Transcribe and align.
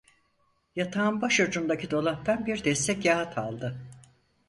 Yatağın 0.75 1.21
başucundaki 1.21 1.91
dolaptan 1.91 2.45
bir 2.45 2.63
deste 2.63 2.99
kâğıt 2.99 3.37
aldı. 3.37 3.85